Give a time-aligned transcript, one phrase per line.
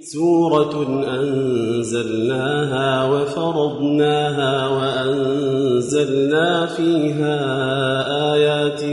[0.00, 7.38] سورة أنزلناها وفرضناها وأنزلنا فيها
[8.34, 8.84] آيات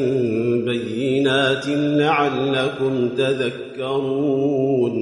[0.65, 4.93] بينات لعلكم تذكرون.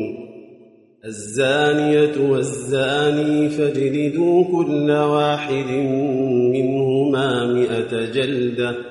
[1.06, 5.71] الزانية والزاني فاجلدوا كل واحد
[6.54, 8.91] منهما مئة جلدة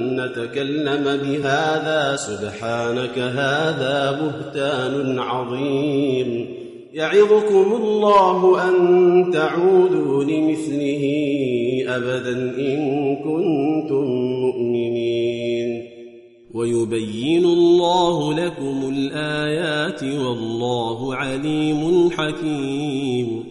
[0.25, 6.47] نتكلم بهذا سبحانك هذا بهتان عظيم.
[6.93, 8.75] يعظكم الله أن
[9.33, 11.03] تعودوا لمثله
[11.87, 14.05] أبدا إن كنتم
[14.41, 15.87] مؤمنين.
[16.53, 23.50] ويبين الله لكم الآيات والله عليم حكيم.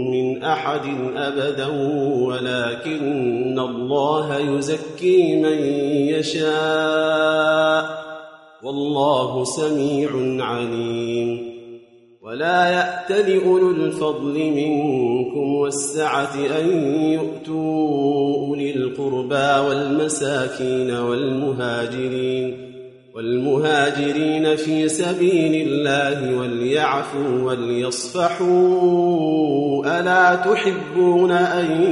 [0.41, 0.81] من أحد
[1.15, 1.67] أبدا
[2.21, 5.57] ولكن الله يزكي من
[6.17, 7.85] يشاء.
[8.63, 10.09] والله سميع
[10.45, 11.51] عليم.
[12.21, 22.70] ولا يأتل أولو الفضل منكم والسعة أن يؤتوا أولي القربى والمساكين والمهاجرين.
[23.21, 28.49] والمهاجرين في سبيل الله وليعفوا وليصفحوا.
[29.99, 31.83] ألا تحبون أن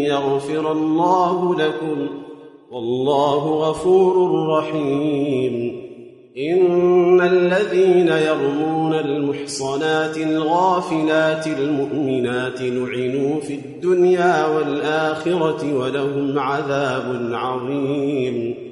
[0.00, 2.08] يغفر الله لكم؟
[2.72, 5.82] والله غفور رحيم.
[6.38, 18.71] إن الذين يرمون المحصنات الغافلات المؤمنات لعنوا في الدنيا والآخرة ولهم عذاب عظيم.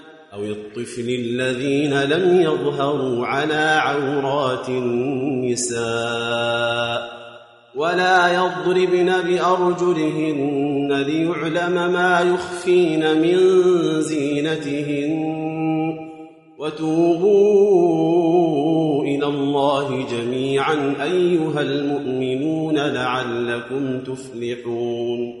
[0.33, 5.81] أو الطفل الذين لم يظهروا على عورات النساء
[7.75, 13.37] ولا يضربن بأرجلهن ليعلم ما يخفين من
[14.01, 15.31] زينتهن
[16.59, 18.01] وتوبوا
[19.03, 25.40] إلى الله جميعا أيها المؤمنون لعلكم تفلحون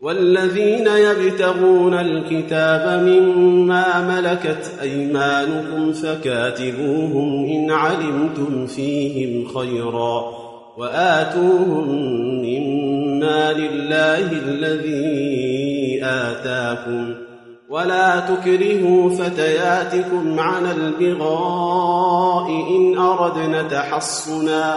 [0.00, 10.24] والذين يبتغون الكتاب مما ملكت أيمانكم فكاتبوهم إن علمتم فيهم خيرا
[10.76, 11.88] وآتوهم
[12.42, 17.14] مما لله الذي آتاكم
[17.68, 24.74] ولا تكرهوا فتياتكم على البغاء إن اردن تحصنا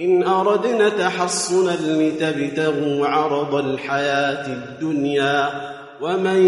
[0.00, 5.48] إن أردنا تحصنا لتبتغوا عرض الحياة الدنيا
[6.02, 6.46] ومن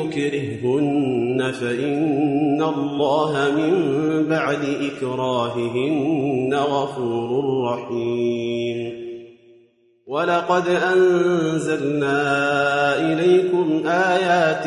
[0.00, 3.72] يكرههن فإن الله من
[4.28, 9.04] بعد إكراههن غفور رحيم.
[10.06, 12.16] ولقد أنزلنا
[13.12, 14.66] إليكم آيات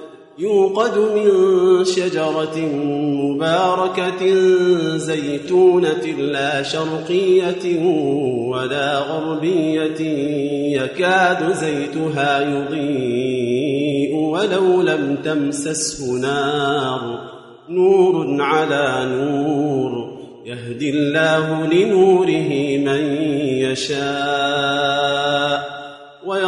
[0.37, 1.29] يوقد من
[1.85, 2.57] شجرة
[3.15, 4.35] مباركة
[4.97, 7.85] زيتونة لا شرقية
[8.47, 10.01] ولا غربية
[10.81, 17.31] يكاد زيتها يضيء ولو لم تمسسه نار.
[17.69, 20.11] نور على نور
[20.45, 23.03] يهدي الله لنوره من
[23.63, 24.40] يشاء.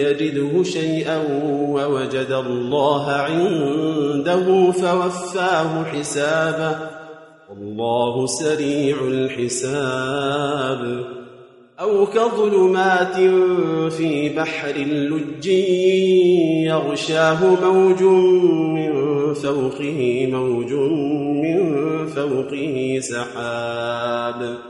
[0.00, 1.18] يجده شيئا
[1.68, 6.76] ووجد الله عنده فوفاه حسابه.
[7.50, 11.04] والله سريع الحساب.
[11.80, 13.16] أو كظلمات
[13.92, 15.46] في بحر لج
[16.66, 18.92] يغشاه موج من
[19.34, 20.72] فوقه موج
[21.44, 24.69] من فوقه سحاب.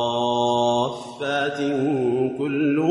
[0.91, 1.57] صافات
[2.37, 2.83] كل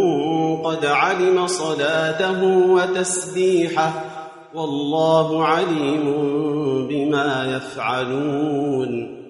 [0.65, 2.43] قد علم صلاته
[2.73, 4.05] وتسبيحه
[4.55, 6.05] والله عليم
[6.89, 9.21] بما يفعلون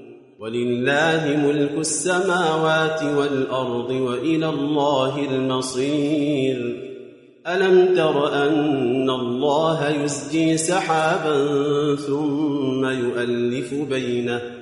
[0.41, 6.91] ولله ملك السماوات والأرض وإلى الله المصير.
[7.47, 11.37] ألم تر أن الله يزجي سحابا
[11.97, 14.60] ثم يؤلف بينه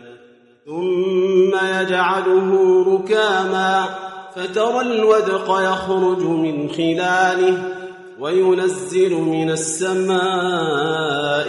[0.68, 3.88] ثم يجعله ركاما
[4.36, 7.62] فترى الودق يخرج من خلاله
[8.20, 10.18] وينزل من السماء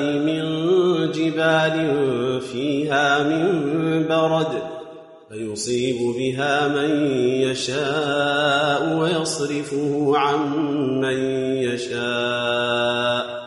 [0.01, 0.41] من
[1.11, 4.61] جبال فيها من برد
[5.29, 7.11] فيصيب بها من
[7.41, 10.57] يشاء ويصرفه عن
[11.01, 11.17] من
[11.63, 13.39] يشاء.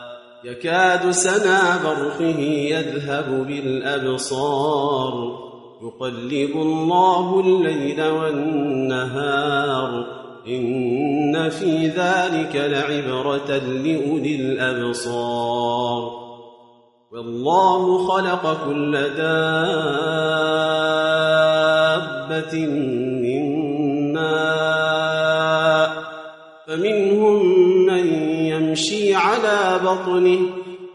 [0.43, 2.39] يكاد سنا برقه
[2.69, 5.42] يذهب بالأبصار.
[5.83, 10.05] يقلب الله الليل والنهار.
[10.47, 16.23] إن في ذلك لعبرة لأولي الأبصار.
[17.11, 19.13] والله خلق كل دابة
[23.23, 23.43] من
[24.13, 25.89] ماء
[26.67, 27.37] فمنهم
[27.85, 28.05] من
[28.45, 30.62] يمشي على بطنه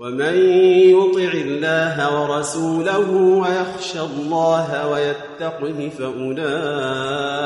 [0.00, 0.34] ومن
[0.96, 7.40] يطع الله ورسوله ويخشى الله ويتقه فاولئك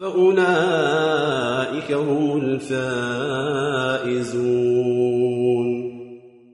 [0.00, 3.72] فأولئك هم الفائزون.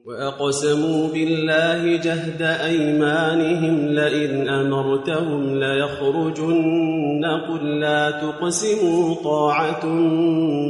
[0.06, 9.86] وأقسموا بالله جهد أيمانهم لئن أمرتهم ليخرجن قل لا تقسموا طاعة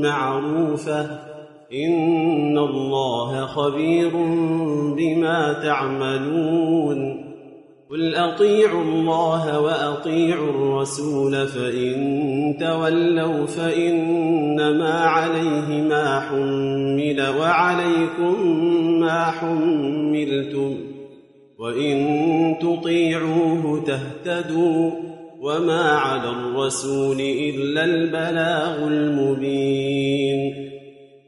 [0.03, 1.28] معروفه
[1.73, 4.11] إن الله خبير
[4.97, 7.29] بما تعملون
[7.91, 18.47] قل أطيعوا الله وأطيعوا الرسول فإن تولوا فإنما عليه ما حمل وعليكم
[19.01, 20.75] ما حملتم
[21.59, 21.97] وإن
[22.61, 24.91] تطيعوه تهتدوا
[25.41, 30.58] وما على الرسول إلا البلاغ المبين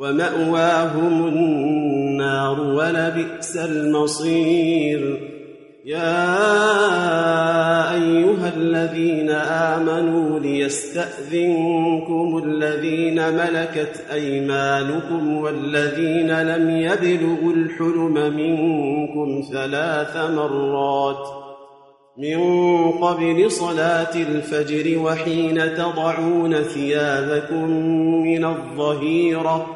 [0.00, 5.36] ومأواهم النار ولبئس المصير.
[5.86, 6.34] يا
[7.94, 21.26] أيها الذين آمنوا ليستأذنكم الذين ملكت أيمانكم والذين لم يبلغوا الحلم منكم ثلاث مرات
[22.18, 22.38] من
[22.90, 27.70] قبل صلاة الفجر وحين تضعون ثيابكم
[28.22, 29.75] من الظهيرة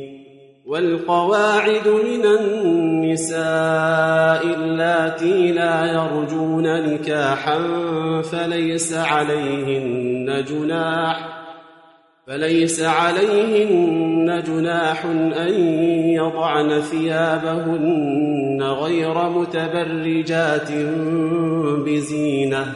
[0.71, 3.35] والقواعد من النساء
[4.55, 7.59] اللاتي لا يرجون نكاحا
[8.21, 11.29] فليس عليهن جناح
[12.27, 15.05] فليس عليهن جناح
[15.37, 15.53] أن
[16.13, 20.71] يضعن ثيابهن غير متبرجات
[21.85, 22.75] بزينة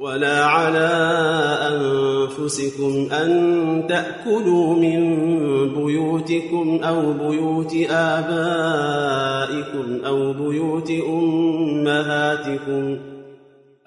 [0.00, 0.88] ولا على
[1.68, 5.00] أنفسكم أن تأكلوا من
[5.74, 9.08] بيوتكم أو بيوت آبائكم
[10.06, 12.98] أو بيوت أمهاتكم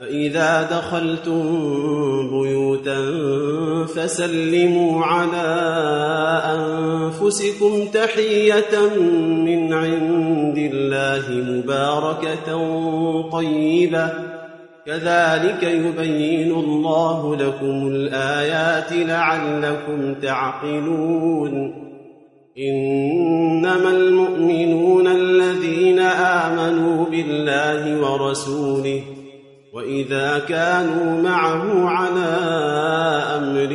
[0.00, 1.42] فإذا دخلتم
[2.30, 2.98] بيوتا
[3.86, 5.48] فسلموا على
[6.44, 8.96] أنفسكم تحية
[9.44, 12.48] من عند الله مباركة
[13.30, 14.12] طيبة.
[14.86, 21.74] كذلك يبين الله لكم الآيات لعلكم تعقلون.
[22.58, 29.17] إنما المؤمنون الذين آمنوا بالله ورسوله
[29.78, 32.28] وإذا كانوا معه على
[33.36, 33.72] أمر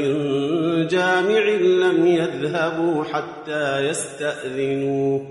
[0.88, 5.22] جامع لم يذهبوا حتى يستاذنوه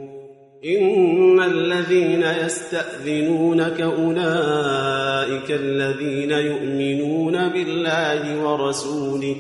[0.65, 9.37] إن الذين يستأذنونك أولئك الذين يؤمنون بالله ورسوله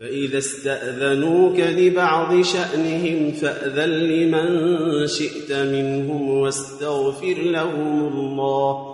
[0.00, 8.93] فإذا استأذنوك لبعض شأنهم فأذن لمن شئت منهم واستغفر لهم الله.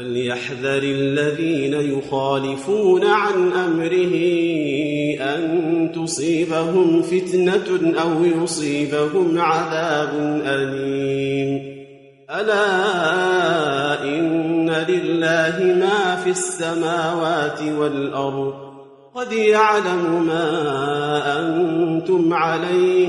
[0.00, 4.14] فليحذر الذين يخالفون عن أمره
[5.20, 11.76] أن تصيبهم فتنة أو يصيبهم عذاب أليم.
[12.30, 18.54] ألا إن لله ما في السماوات والأرض.
[19.14, 23.08] قد يعلم ما أنتم عليه.